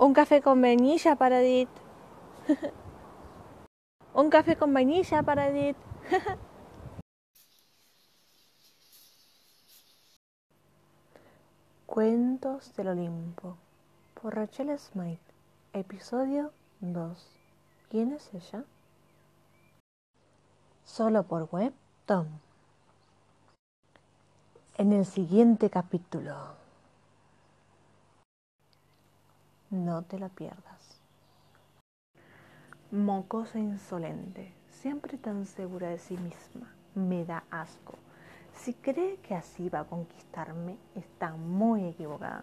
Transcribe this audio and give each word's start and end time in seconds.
Un 0.00 0.14
café 0.14 0.40
con 0.40 0.62
vainilla 0.62 1.14
para 1.14 1.42
Edith. 1.42 1.68
Un 4.14 4.30
café 4.30 4.56
con 4.56 4.72
vainilla 4.72 5.22
para 5.22 5.48
Edith. 5.48 5.76
Cuentos 11.84 12.74
del 12.76 12.88
Olimpo 12.88 13.58
por 14.14 14.36
Rachel 14.36 14.78
Smith, 14.78 15.20
episodio 15.74 16.50
2. 16.80 17.28
¿Quién 17.90 18.14
es 18.14 18.32
ella? 18.32 18.64
Solo 20.86 21.24
por 21.24 21.46
web, 21.52 21.74
Tom. 22.06 22.26
En 24.78 24.94
el 24.94 25.04
siguiente 25.04 25.68
capítulo. 25.68 26.58
No 29.70 30.02
te 30.02 30.18
la 30.18 30.28
pierdas. 30.28 31.00
Mocosa 32.90 33.60
insolente, 33.60 34.52
siempre 34.68 35.16
tan 35.16 35.46
segura 35.46 35.90
de 35.90 35.98
sí 35.98 36.16
misma, 36.16 36.74
me 36.96 37.24
da 37.24 37.44
asco. 37.52 37.94
Si 38.52 38.74
cree 38.74 39.18
que 39.18 39.36
así 39.36 39.68
va 39.68 39.80
a 39.80 39.84
conquistarme, 39.84 40.76
está 40.96 41.36
muy 41.36 41.86
equivocada. 41.86 42.42